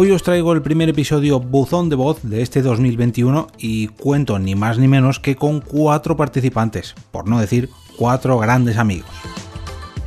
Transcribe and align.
Hoy 0.00 0.12
os 0.12 0.22
traigo 0.22 0.52
el 0.52 0.62
primer 0.62 0.88
episodio 0.88 1.40
buzón 1.40 1.88
de 1.88 1.96
voz 1.96 2.20
de 2.22 2.40
este 2.40 2.62
2021 2.62 3.48
y 3.58 3.88
cuento 3.88 4.38
ni 4.38 4.54
más 4.54 4.78
ni 4.78 4.86
menos 4.86 5.18
que 5.18 5.34
con 5.34 5.60
cuatro 5.60 6.16
participantes, 6.16 6.94
por 7.10 7.26
no 7.26 7.40
decir 7.40 7.68
cuatro 7.96 8.38
grandes 8.38 8.76
amigos. 8.76 9.10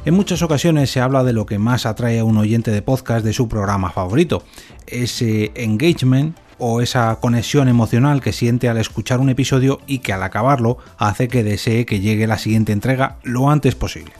En 0.05 0.13
muchas 0.13 0.43
ocasiones 0.43 0.89
se 0.91 1.01
habla 1.01 1.25
de 1.25 1.33
lo 1.33 1.45
que 1.45 1.59
más 1.59 1.85
atrae 1.85 2.19
a 2.19 2.23
un 2.23 2.37
oyente 2.37 2.71
de 2.71 2.81
podcast 2.81 3.25
de 3.25 3.33
su 3.33 3.49
programa 3.49 3.91
favorito, 3.91 4.43
ese 4.87 5.51
engagement 5.55 6.37
o 6.57 6.79
esa 6.79 7.17
conexión 7.19 7.67
emocional 7.67 8.21
que 8.21 8.31
siente 8.31 8.69
al 8.69 8.77
escuchar 8.77 9.19
un 9.19 9.27
episodio 9.27 9.81
y 9.87 9.99
que 9.99 10.13
al 10.13 10.23
acabarlo 10.23 10.77
hace 10.99 11.27
que 11.27 11.43
desee 11.43 11.85
que 11.85 11.99
llegue 11.99 12.27
la 12.27 12.37
siguiente 12.37 12.71
entrega 12.71 13.17
lo 13.23 13.49
antes 13.49 13.75
posible. 13.75 14.13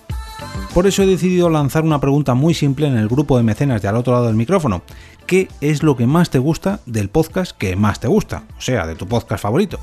Por 0.74 0.88
eso 0.88 1.04
he 1.04 1.06
decidido 1.06 1.50
lanzar 1.50 1.84
una 1.84 2.00
pregunta 2.00 2.34
muy 2.34 2.54
simple 2.54 2.88
en 2.88 2.98
el 2.98 3.10
grupo 3.10 3.36
de 3.36 3.44
mecenas 3.44 3.82
de 3.82 3.90
al 3.90 3.98
otro 3.98 4.14
lado 4.14 4.28
del 4.28 4.38
micrófono. 4.38 4.84
¿Qué 5.28 5.50
es 5.60 5.84
lo 5.84 5.98
que 5.98 6.08
más 6.08 6.30
te 6.30 6.40
gusta 6.40 6.80
del 6.86 7.10
podcast 7.10 7.52
que 7.58 7.76
más 7.76 8.00
te 8.00 8.08
gusta? 8.08 8.44
O 8.58 8.62
sea, 8.62 8.88
de 8.88 8.96
tu 8.96 9.06
podcast 9.06 9.44
favorito. 9.44 9.80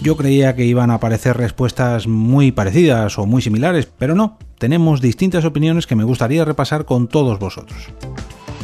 Yo 0.00 0.16
creía 0.16 0.54
que 0.54 0.64
iban 0.64 0.92
a 0.92 0.94
aparecer 0.94 1.36
respuestas 1.36 2.06
muy 2.06 2.52
parecidas 2.52 3.18
o 3.18 3.26
muy 3.26 3.42
similares, 3.42 3.88
pero 3.98 4.14
no, 4.14 4.38
tenemos 4.58 5.00
distintas 5.00 5.44
opiniones 5.44 5.88
que 5.88 5.96
me 5.96 6.04
gustaría 6.04 6.44
repasar 6.44 6.84
con 6.84 7.08
todos 7.08 7.40
vosotros. 7.40 7.88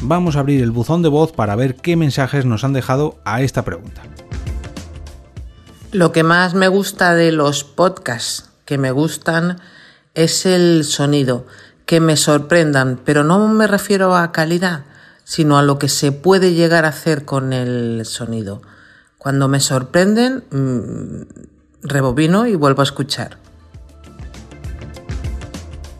Vamos 0.03 0.37
a 0.37 0.41
abrir 0.41 0.63
el 0.63 0.71
buzón 0.71 1.03
de 1.03 1.09
voz 1.09 1.33
para 1.33 1.57
ver 1.57 1.75
qué 1.75 1.97
mensajes 1.97 2.45
nos 2.45 2.63
han 2.63 2.73
dejado 2.73 3.19
a 3.25 3.43
esta 3.43 3.65
pregunta. 3.65 4.03
Lo 5.91 6.13
que 6.13 6.23
más 6.23 6.55
me 6.55 6.69
gusta 6.69 7.15
de 7.15 7.33
los 7.33 7.65
podcasts 7.65 8.48
que 8.69 8.77
me 8.77 8.91
gustan 8.91 9.57
es 10.13 10.45
el 10.45 10.85
sonido, 10.85 11.47
que 11.87 12.01
me 12.01 12.19
sorprendan, 12.19 13.01
pero 13.03 13.25
no 13.25 13.49
me 13.49 13.67
refiero 13.67 14.15
a 14.15 14.31
calidad, 14.31 14.85
sino 15.25 15.57
a 15.57 15.63
lo 15.63 15.79
que 15.79 15.89
se 15.89 16.13
puede 16.13 16.53
llegar 16.53 16.85
a 16.85 16.89
hacer 16.89 17.25
con 17.25 17.55
el 17.55 18.05
sonido. 18.05 18.61
Cuando 19.17 19.49
me 19.49 19.61
sorprenden, 19.61 20.45
mmm, 20.51 21.23
rebobino 21.81 22.47
y 22.47 22.57
vuelvo 22.57 22.83
a 22.83 22.85
escuchar. 22.85 23.39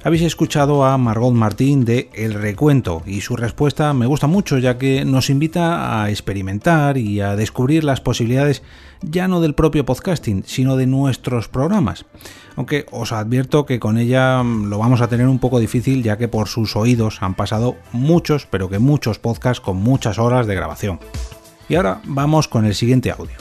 Habéis 0.09 0.23
escuchado 0.23 0.87
a 0.87 0.97
Margot 0.97 1.35
Martín 1.35 1.85
de 1.85 2.09
El 2.15 2.33
Recuento 2.33 3.03
y 3.05 3.21
su 3.21 3.37
respuesta 3.37 3.93
me 3.93 4.07
gusta 4.07 4.27
mucho 4.27 4.57
ya 4.57 4.79
que 4.79 5.05
nos 5.05 5.29
invita 5.29 6.03
a 6.03 6.09
experimentar 6.09 6.97
y 6.97 7.21
a 7.21 7.37
descubrir 7.37 7.85
las 7.85 8.01
posibilidades 8.01 8.63
ya 9.03 9.29
no 9.29 9.43
del 9.43 9.55
propio 9.55 9.85
podcasting, 9.85 10.45
sino 10.47 10.77
de 10.77 10.87
nuestros 10.87 11.49
programas. 11.49 12.07
Aunque 12.57 12.87
os 12.91 13.13
advierto 13.13 13.67
que 13.67 13.79
con 13.79 13.99
ella 13.99 14.43
lo 14.43 14.79
vamos 14.79 15.03
a 15.03 15.09
tener 15.09 15.29
un 15.29 15.41
poco 15.41 15.61
difícil 15.61 16.03
ya 16.03 16.17
que 16.17 16.27
por 16.27 16.49
sus 16.49 16.75
oídos 16.75 17.19
han 17.21 17.35
pasado 17.35 17.77
muchos, 17.93 18.47
pero 18.47 18.71
que 18.71 18.79
muchos 18.79 19.19
podcasts 19.19 19.61
con 19.61 19.77
muchas 19.77 20.19
horas 20.19 20.47
de 20.47 20.55
grabación. 20.55 21.01
Y 21.69 21.75
ahora 21.75 22.01
vamos 22.07 22.49
con 22.49 22.65
el 22.65 22.75
siguiente 22.75 23.11
audio. 23.11 23.37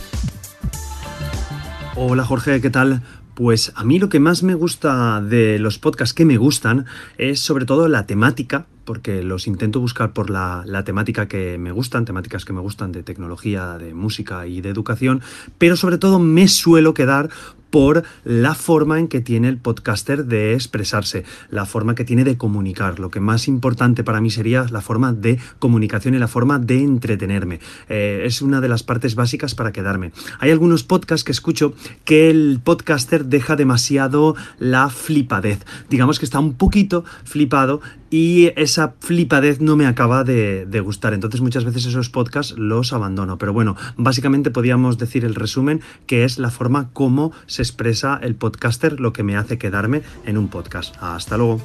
Hola 1.95 2.25
Jorge, 2.25 2.59
¿qué 2.59 2.69
tal? 2.69 3.03
Pues 3.37 3.71
a 3.75 3.83
mí 3.83 3.99
lo 3.99 4.09
que 4.09 4.19
más 4.19 4.41
me 4.41 4.55
gusta 4.55 5.21
de 5.21 5.59
los 5.59 5.77
podcasts 5.77 6.15
que 6.15 6.25
me 6.25 6.37
gustan 6.37 6.87
es 7.19 7.39
sobre 7.39 7.65
todo 7.65 7.87
la 7.87 8.07
temática, 8.07 8.65
porque 8.83 9.21
los 9.21 9.45
intento 9.45 9.79
buscar 9.79 10.11
por 10.11 10.31
la, 10.31 10.63
la, 10.65 10.83
temática 10.83 11.27
que 11.27 11.59
me 11.59 11.71
gustan, 11.71 12.03
temáticas 12.03 12.45
que 12.45 12.53
me 12.53 12.61
gustan 12.61 12.91
de 12.91 13.03
tecnología, 13.03 13.77
de 13.77 13.93
música 13.93 14.47
y 14.47 14.61
de 14.61 14.69
educación, 14.69 15.21
pero 15.59 15.75
sobre 15.75 15.99
todo 15.99 16.17
me 16.17 16.47
suelo 16.47 16.95
quedar 16.95 17.29
por 17.77 18.01
la 18.23 18.55
forma 18.55 18.97
en 18.97 19.07
que 19.07 19.21
tiene 19.21 19.47
el 19.49 19.59
podcaster 19.59 20.25
de 20.25 20.55
expresarse, 20.55 21.25
la 21.51 21.67
forma 21.67 21.93
que 21.93 22.05
tiene 22.05 22.23
de 22.23 22.35
comunicar. 22.35 22.97
Lo 22.97 23.11
que 23.11 23.19
más 23.19 23.47
importante 23.47 24.03
para 24.03 24.19
mí 24.19 24.31
sería 24.31 24.65
la 24.71 24.81
forma 24.81 25.13
de 25.13 25.37
comunicación 25.59 26.15
y 26.15 26.17
la 26.17 26.27
forma 26.27 26.57
de 26.57 26.79
entretenerme. 26.79 27.59
Eh, 27.87 28.23
es 28.25 28.41
una 28.41 28.61
de 28.61 28.67
las 28.67 28.81
partes 28.81 29.13
básicas 29.13 29.53
para 29.53 29.73
quedarme. 29.73 30.11
Hay 30.39 30.49
algunos 30.49 30.83
podcasts 30.83 31.23
que 31.23 31.31
escucho 31.31 31.75
que 32.03 32.31
el 32.31 32.61
podcaster 32.63 33.25
deja 33.25 33.55
demasiado 33.55 34.35
la 34.57 34.89
flipadez. 34.89 35.63
Digamos 35.87 36.17
que 36.17 36.25
está 36.25 36.39
un 36.39 36.55
poquito 36.55 37.05
flipado 37.25 37.81
y 38.09 38.51
esa 38.55 38.93
flipadez 38.99 39.59
no 39.59 39.75
me 39.75 39.85
acaba 39.85 40.23
de, 40.23 40.65
de, 40.65 40.79
gustar. 40.79 41.13
Entonces 41.13 41.41
muchas 41.41 41.65
veces 41.65 41.85
esos 41.85 42.09
podcasts 42.09 42.57
los 42.57 42.93
abandono. 42.93 43.37
Pero 43.37 43.53
bueno, 43.53 43.75
básicamente 43.97 44.51
podríamos 44.51 44.97
decir 44.97 45.25
el 45.25 45.35
resumen 45.35 45.81
que 46.05 46.23
es 46.23 46.39
la 46.39 46.49
forma 46.49 46.89
como 46.93 47.31
se 47.45 47.61
expresa 47.61 48.19
el 48.21 48.35
podcaster 48.35 48.99
lo 48.99 49.13
que 49.13 49.23
me 49.23 49.35
hace 49.35 49.57
quedarme 49.57 50.01
en 50.25 50.37
un 50.37 50.47
podcast. 50.47 50.95
Hasta 51.01 51.37
luego. 51.37 51.61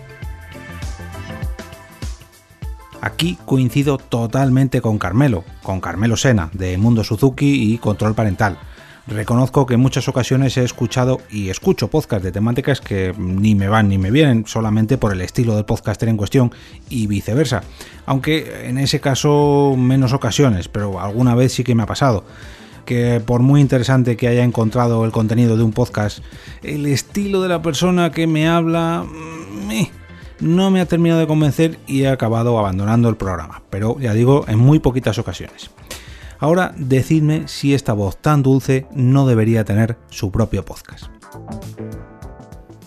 Aquí 3.00 3.36
coincido 3.44 3.98
totalmente 3.98 4.80
con 4.80 4.96
Carmelo, 4.96 5.44
con 5.64 5.80
Carmelo 5.80 6.16
Sena, 6.16 6.50
de 6.52 6.78
Mundo 6.78 7.02
Suzuki 7.02 7.72
y 7.72 7.78
Control 7.78 8.14
Parental. 8.14 8.58
Reconozco 9.06 9.66
que 9.66 9.74
en 9.74 9.80
muchas 9.80 10.08
ocasiones 10.08 10.56
he 10.56 10.64
escuchado 10.64 11.20
y 11.28 11.48
escucho 11.48 11.88
podcasts 11.88 12.24
de 12.24 12.30
temáticas 12.30 12.80
que 12.80 13.12
ni 13.18 13.54
me 13.54 13.68
van 13.68 13.88
ni 13.88 13.98
me 13.98 14.12
vienen, 14.12 14.46
solamente 14.46 14.96
por 14.96 15.12
el 15.12 15.20
estilo 15.22 15.56
del 15.56 15.64
podcaster 15.64 16.08
en 16.08 16.16
cuestión 16.16 16.52
y 16.88 17.08
viceversa. 17.08 17.62
Aunque 18.06 18.68
en 18.68 18.78
ese 18.78 19.00
caso 19.00 19.74
menos 19.76 20.12
ocasiones, 20.12 20.68
pero 20.68 21.00
alguna 21.00 21.34
vez 21.34 21.52
sí 21.52 21.64
que 21.64 21.74
me 21.74 21.82
ha 21.82 21.86
pasado 21.86 22.24
que 22.84 23.20
por 23.24 23.42
muy 23.42 23.60
interesante 23.60 24.16
que 24.16 24.28
haya 24.28 24.42
encontrado 24.42 25.04
el 25.04 25.12
contenido 25.12 25.56
de 25.56 25.62
un 25.62 25.72
podcast, 25.72 26.18
el 26.62 26.86
estilo 26.86 27.40
de 27.42 27.48
la 27.48 27.62
persona 27.62 28.10
que 28.10 28.26
me 28.26 28.48
habla 28.48 29.04
no 30.40 30.70
me 30.70 30.80
ha 30.80 30.86
terminado 30.86 31.20
de 31.20 31.26
convencer 31.26 31.78
y 31.86 32.02
he 32.02 32.08
acabado 32.08 32.58
abandonando 32.58 33.08
el 33.08 33.16
programa, 33.16 33.62
pero 33.70 33.98
ya 34.00 34.12
digo, 34.12 34.44
en 34.48 34.58
muy 34.58 34.80
poquitas 34.80 35.18
ocasiones. 35.18 35.70
Ahora 36.42 36.74
decidme 36.76 37.46
si 37.46 37.72
esta 37.72 37.92
voz 37.92 38.16
tan 38.16 38.42
dulce 38.42 38.88
no 38.92 39.28
debería 39.28 39.62
tener 39.64 39.96
su 40.10 40.32
propio 40.32 40.64
podcast. 40.64 41.04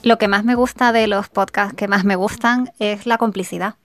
Lo 0.03 0.17
que 0.17 0.27
más 0.27 0.43
me 0.43 0.55
gusta 0.55 0.91
de 0.91 1.07
los 1.07 1.29
podcasts 1.29 1.73
que 1.73 1.87
más 1.87 2.03
me 2.03 2.17
gustan 2.17 2.73
es 2.79 3.05
la 3.05 3.17
complicidad. 3.17 3.75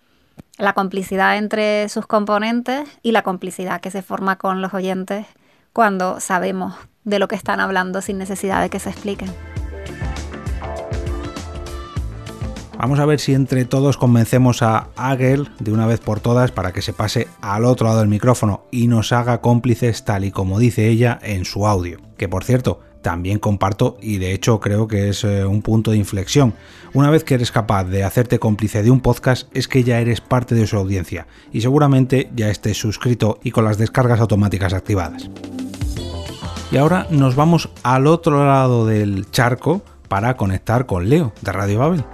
La 0.58 0.72
complicidad 0.72 1.38
entre 1.38 1.88
sus 1.88 2.08
componentes 2.08 2.88
y 3.04 3.12
la 3.12 3.22
complicidad 3.22 3.80
que 3.80 3.92
se 3.92 4.02
forma 4.02 4.38
con 4.38 4.60
los 4.60 4.74
oyentes 4.74 5.24
cuando 5.72 6.18
sabemos 6.18 6.74
de 7.04 7.20
lo 7.20 7.28
que 7.28 7.36
están 7.36 7.60
hablando 7.60 8.02
sin 8.02 8.18
necesidad 8.18 8.62
de 8.62 8.70
que 8.70 8.80
se 8.80 8.90
expliquen. 8.90 9.30
Vamos 12.80 12.98
a 12.98 13.04
ver 13.04 13.20
si 13.20 13.34
entre 13.34 13.66
todos 13.66 13.98
convencemos 13.98 14.62
a 14.62 14.88
Agel 14.96 15.50
de 15.58 15.70
una 15.70 15.84
vez 15.84 16.00
por 16.00 16.20
todas 16.20 16.50
para 16.50 16.72
que 16.72 16.80
se 16.80 16.94
pase 16.94 17.28
al 17.42 17.66
otro 17.66 17.86
lado 17.86 17.98
del 17.98 18.08
micrófono 18.08 18.62
y 18.70 18.88
nos 18.88 19.12
haga 19.12 19.42
cómplices 19.42 20.02
tal 20.06 20.24
y 20.24 20.30
como 20.30 20.58
dice 20.58 20.88
ella 20.88 21.18
en 21.22 21.44
su 21.44 21.66
audio. 21.66 21.98
Que 22.16 22.26
por 22.26 22.42
cierto, 22.42 22.80
también 23.02 23.38
comparto 23.38 23.98
y 24.00 24.16
de 24.16 24.32
hecho 24.32 24.60
creo 24.60 24.88
que 24.88 25.10
es 25.10 25.24
eh, 25.24 25.44
un 25.44 25.60
punto 25.60 25.90
de 25.90 25.98
inflexión. 25.98 26.54
Una 26.94 27.10
vez 27.10 27.22
que 27.22 27.34
eres 27.34 27.52
capaz 27.52 27.84
de 27.84 28.02
hacerte 28.02 28.38
cómplice 28.38 28.82
de 28.82 28.90
un 28.90 29.02
podcast 29.02 29.54
es 29.54 29.68
que 29.68 29.84
ya 29.84 30.00
eres 30.00 30.22
parte 30.22 30.54
de 30.54 30.66
su 30.66 30.78
audiencia 30.78 31.26
y 31.52 31.60
seguramente 31.60 32.30
ya 32.34 32.48
estés 32.48 32.78
suscrito 32.78 33.40
y 33.44 33.50
con 33.50 33.66
las 33.66 33.76
descargas 33.76 34.20
automáticas 34.20 34.72
activadas. 34.72 35.28
Y 36.72 36.78
ahora 36.78 37.06
nos 37.10 37.36
vamos 37.36 37.68
al 37.82 38.06
otro 38.06 38.46
lado 38.46 38.86
del 38.86 39.30
charco 39.30 39.82
para 40.08 40.38
conectar 40.38 40.86
con 40.86 41.10
Leo 41.10 41.34
de 41.42 41.52
Radio 41.52 41.80
Babel. 41.80 42.04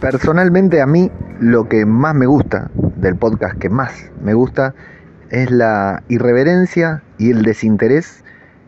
Personalmente 0.00 0.82
a 0.82 0.86
mí 0.86 1.10
lo 1.40 1.68
que 1.68 1.86
más 1.86 2.14
me 2.14 2.26
gusta 2.26 2.70
del 2.96 3.16
podcast 3.16 3.58
que 3.58 3.68
más 3.68 4.10
me 4.22 4.34
gusta 4.34 4.74
es 5.30 5.50
la 5.50 6.02
irreverencia 6.08 7.02
y 7.18 7.30
el 7.30 7.42
desinterés 7.42 8.24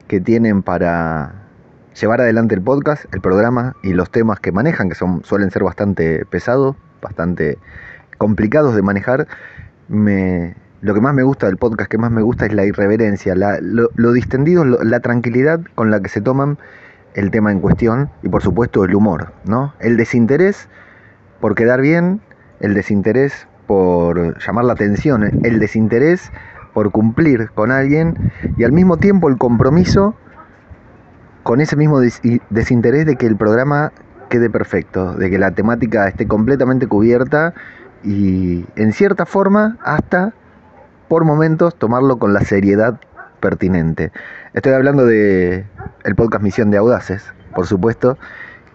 que 0.09 0.21
tienen 0.21 0.63
para 0.63 1.35
llevar 2.01 2.21
adelante 2.21 2.55
el 2.55 2.63
podcast, 2.63 3.05
el 3.15 3.21
programa 3.21 3.75
y 3.83 3.93
los 3.93 4.11
temas 4.11 4.41
que 4.41 4.53
manejan, 4.53 4.89
que 4.89 4.95
son, 4.95 5.23
suelen 5.25 5.51
ser 5.51 5.65
bastante 5.65 6.25
pesados, 6.27 6.77
bastante 7.03 7.59
complicados 8.19 8.75
de 8.75 8.83
manejar. 8.83 9.27
Me, 9.89 10.55
lo 10.81 10.95
que 10.95 11.01
más 11.01 11.15
me 11.15 11.23
gusta 11.23 11.47
del 11.47 11.57
podcast, 11.57 11.91
que 11.91 11.99
más 11.99 12.11
me 12.11 12.23
gusta 12.23 12.47
es 12.47 12.53
la 12.53 12.65
irreverencia, 12.65 13.35
lo, 13.35 14.13
distendido, 14.13 14.65
la 14.65 15.01
tranquilidad 15.01 15.61
con 15.75 15.91
la 15.91 16.01
que 16.01 16.09
se 16.09 16.21
toman 16.21 16.59
el 17.15 17.31
tema 17.31 17.51
en 17.51 17.61
cuestión 17.61 18.11
y 18.23 18.29
por 18.29 18.43
supuesto 18.43 18.85
el 18.85 18.95
humor, 18.95 19.33
¿no? 19.45 19.75
El 19.81 19.97
desinterés 19.97 20.69
por 21.41 21.55
quedar 21.55 21.81
bien, 21.81 22.21
el 22.61 22.75
desinterés 22.75 23.47
por 23.67 24.39
llamar 24.39 24.65
la 24.65 24.73
atención, 24.73 25.25
el 25.45 25.59
desinterés 25.59 26.31
por 26.73 26.91
cumplir 26.91 27.51
con 27.51 27.71
alguien 27.71 28.33
y 28.57 28.65
al 28.65 28.73
mismo 28.73 28.99
tiempo 28.99 29.29
el 29.29 29.39
compromiso 29.39 30.15
con 31.43 31.61
ese 31.61 31.77
mismo 31.77 32.01
desinterés 32.51 33.07
de 33.07 33.17
que 33.17 33.27
el 33.27 33.37
programa 33.37 33.93
quede 34.29 34.51
perfecto, 34.51 35.15
de 35.15 35.31
que 35.31 35.39
la 35.39 35.53
temática 35.53 36.09
esté 36.09 36.27
completamente 36.27 36.87
cubierta 36.87 37.55
y 38.03 38.67
en 38.77 38.93
cierta 38.93 39.27
forma 39.27 39.79
hasta 39.83 40.35
por 41.09 41.25
momentos 41.25 41.77
tomarlo 41.77 42.19
con 42.19 42.33
la 42.33 42.41
seriedad 42.41 43.01
pertinente. 43.41 44.13
Estoy 44.55 44.73
hablando 44.73 45.07
de 45.07 45.65
el 46.05 46.15
podcast 46.15 46.43
Misión 46.43 46.71
de 46.71 46.79
Audaces, 46.79 47.33
por 47.55 47.67
supuesto, 47.67 48.19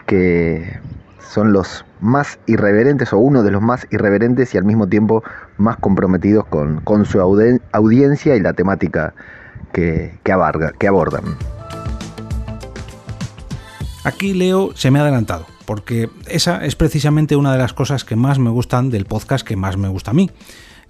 que 0.06 0.80
son 1.30 1.54
los 1.54 1.86
más 2.00 2.40
irreverentes 2.48 3.14
o 3.14 3.18
uno 3.18 3.44
de 3.44 3.52
los 3.52 3.62
más 3.62 3.88
irreverentes 3.92 4.54
y 4.54 4.58
al 4.58 4.66
mismo 4.66 4.88
tiempo 4.88 5.24
más 5.58 5.78
comprometidos 5.78 6.46
con, 6.46 7.06
su 7.06 7.22
audiencia 7.22 8.36
y 8.36 8.40
la 8.40 8.54
temática 8.54 9.14
que, 9.74 10.20
que 10.24 10.88
abordan. 10.88 11.24
Aquí 14.04 14.34
Leo 14.34 14.76
se 14.76 14.90
me 14.90 14.98
ha 15.00 15.04
adelantado, 15.04 15.46
porque 15.66 16.10
esa 16.28 16.66
es 16.66 16.76
precisamente 16.76 17.36
una 17.36 17.52
de 17.52 17.60
las 17.60 17.74
cosas 17.74 18.04
que 18.04 18.16
más 18.16 18.40
me 18.40 18.50
gustan 18.50 18.90
del 18.90 19.06
podcast 19.06 19.46
que 19.46 19.56
más 19.56 19.78
me 19.78 19.90
gusta 19.90 20.12
a 20.12 20.14
mí. 20.16 20.32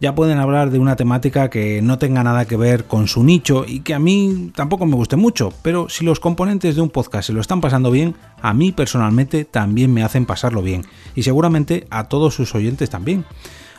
Ya 0.01 0.15
pueden 0.15 0.39
hablar 0.39 0.71
de 0.71 0.79
una 0.79 0.95
temática 0.95 1.51
que 1.51 1.83
no 1.83 1.99
tenga 1.99 2.23
nada 2.23 2.45
que 2.45 2.57
ver 2.57 2.85
con 2.85 3.07
su 3.07 3.23
nicho 3.23 3.65
y 3.67 3.81
que 3.81 3.93
a 3.93 3.99
mí 3.99 4.51
tampoco 4.55 4.87
me 4.87 4.95
guste 4.95 5.15
mucho, 5.15 5.53
pero 5.61 5.89
si 5.89 6.03
los 6.03 6.19
componentes 6.19 6.75
de 6.75 6.81
un 6.81 6.89
podcast 6.89 7.27
se 7.27 7.33
lo 7.33 7.39
están 7.39 7.61
pasando 7.61 7.91
bien, 7.91 8.15
a 8.41 8.55
mí 8.55 8.71
personalmente 8.71 9.45
también 9.45 9.93
me 9.93 10.03
hacen 10.03 10.25
pasarlo 10.25 10.63
bien, 10.63 10.85
y 11.13 11.21
seguramente 11.21 11.85
a 11.91 12.05
todos 12.05 12.33
sus 12.33 12.55
oyentes 12.55 12.89
también 12.89 13.25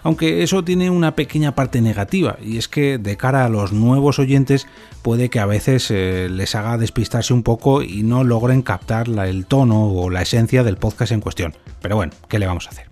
aunque 0.05 0.43
eso 0.43 0.65
tiene 0.65 0.91
una 0.91 1.15
pequeña 1.15 1.55
parte 1.55 1.81
negativa, 1.81 2.37
y 2.43 2.59
es 2.59 2.69
que 2.69 2.99
de 2.99 3.17
cara 3.17 3.45
a 3.45 3.49
los 3.49 3.73
nuevos 3.73 4.19
oyentes 4.19 4.67
puede 5.03 5.31
que 5.31 5.41
a 5.41 5.47
veces 5.47 5.91
eh, 5.91 6.29
les 6.31 6.55
haga 6.55 6.77
despistarse 6.77 7.33
un 7.33 7.43
poco 7.43 7.83
y 7.83 8.03
no 8.03 8.25
logren 8.25 8.63
captar 8.63 9.09
el 9.09 9.47
tono 9.47 9.93
o 9.93 10.11
la 10.11 10.23
esencia 10.23 10.65
del 10.65 10.77
podcast 10.77 11.13
en 11.13 11.21
cuestión. 11.21 11.55
Pero 11.81 11.97
bueno, 11.97 12.13
¿qué 12.29 12.39
le 12.39 12.47
vamos 12.47 12.67
a 12.67 12.71
hacer? 12.71 12.92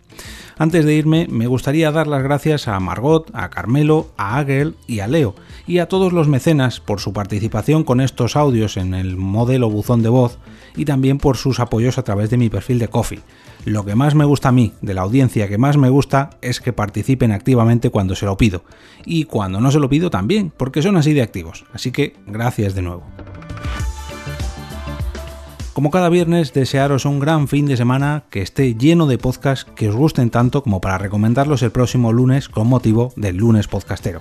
Antes 0.60 0.84
de 0.84 0.92
irme, 0.92 1.26
me 1.30 1.46
gustaría 1.46 1.90
dar 1.90 2.06
las 2.06 2.22
gracias 2.22 2.68
a 2.68 2.78
Margot, 2.80 3.30
a 3.32 3.48
Carmelo, 3.48 4.08
a 4.18 4.36
Agel 4.38 4.74
y 4.86 5.00
a 5.00 5.06
Leo, 5.06 5.34
y 5.66 5.78
a 5.78 5.88
todos 5.88 6.12
los 6.12 6.28
mecenas 6.28 6.80
por 6.80 7.00
su 7.00 7.14
participación 7.14 7.82
con 7.82 7.98
estos 7.98 8.36
audios 8.36 8.76
en 8.76 8.92
el 8.92 9.16
modelo 9.16 9.70
buzón 9.70 10.02
de 10.02 10.10
voz 10.10 10.36
y 10.76 10.84
también 10.84 11.16
por 11.16 11.38
sus 11.38 11.60
apoyos 11.60 11.96
a 11.96 12.02
través 12.02 12.28
de 12.28 12.36
mi 12.36 12.50
perfil 12.50 12.78
de 12.78 12.88
Coffee. 12.88 13.22
Lo 13.64 13.86
que 13.86 13.94
más 13.94 14.14
me 14.14 14.26
gusta 14.26 14.50
a 14.50 14.52
mí, 14.52 14.74
de 14.82 14.92
la 14.92 15.00
audiencia 15.00 15.48
que 15.48 15.56
más 15.56 15.78
me 15.78 15.88
gusta, 15.88 16.28
es 16.42 16.60
que 16.60 16.74
participen 16.74 17.32
activamente 17.32 17.88
cuando 17.88 18.14
se 18.14 18.26
lo 18.26 18.36
pido. 18.36 18.62
Y 19.06 19.24
cuando 19.24 19.62
no 19.62 19.70
se 19.70 19.80
lo 19.80 19.88
pido 19.88 20.10
también, 20.10 20.52
porque 20.54 20.82
son 20.82 20.98
así 20.98 21.14
de 21.14 21.22
activos. 21.22 21.64
Así 21.72 21.90
que 21.90 22.16
gracias 22.26 22.74
de 22.74 22.82
nuevo. 22.82 23.02
Como 25.72 25.92
cada 25.92 26.08
viernes, 26.08 26.52
desearos 26.52 27.04
un 27.04 27.20
gran 27.20 27.46
fin 27.46 27.66
de 27.66 27.76
semana 27.76 28.24
que 28.28 28.42
esté 28.42 28.74
lleno 28.74 29.06
de 29.06 29.18
podcasts 29.18 29.70
que 29.76 29.88
os 29.88 29.94
gusten 29.94 30.30
tanto 30.30 30.64
como 30.64 30.80
para 30.80 30.98
recomendarlos 30.98 31.62
el 31.62 31.70
próximo 31.70 32.12
lunes 32.12 32.48
con 32.48 32.66
motivo 32.66 33.12
del 33.14 33.36
lunes 33.36 33.68
podcastero. 33.68 34.20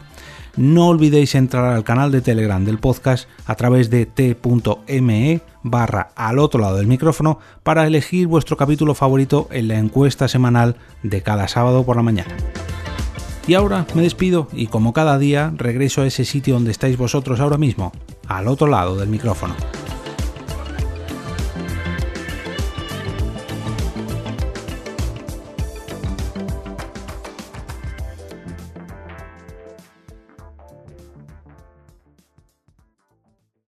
No 0.57 0.88
olvidéis 0.88 1.34
entrar 1.34 1.74
al 1.74 1.84
canal 1.84 2.12
de 2.12 2.22
Telegram 2.22 2.63
del 2.63 2.78
podcast 2.78 3.28
a 3.48 3.56
través 3.56 3.90
de 3.90 4.06
t.me 4.06 5.42
barra 5.63 6.12
al 6.16 6.38
otro 6.38 6.60
lado 6.62 6.78
del 6.78 6.88
micrófono 6.88 7.40
para 7.63 7.88
elegir 7.88 8.28
vuestro 8.28 8.56
capítulo 8.56 8.94
favorito 8.94 9.48
en 9.51 9.69
la 9.69 9.80
encuesta 9.80 10.28
semanal 10.28 10.75
de 11.01 11.24
cada 11.24 11.48
sábado 11.48 11.84
por 11.84 11.96
la 11.96 12.04
mañana. 12.04 12.36
Y 13.48 13.56
ahora 13.56 13.88
me 13.96 14.04
despido 14.04 14.48
y 14.54 14.68
como 14.68 14.94
cada 14.94 15.18
día 15.18 15.51
regreso 15.57 16.04
a 16.04 16.07
ese 16.07 16.25
sitio 16.25 16.54
donde 16.54 16.72
estáis 16.72 16.98
vosotros 16.98 17.40
ahora 17.40 17.57
mismo, 17.57 17.92
al 18.28 18.48
otro 18.48 18.68
lado 18.68 18.96
del 18.96 19.10
micrófono. 19.10 19.56